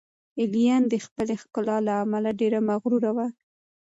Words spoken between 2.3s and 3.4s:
ډېره مغروره وه.